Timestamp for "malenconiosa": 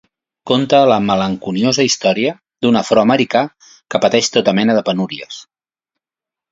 1.09-1.85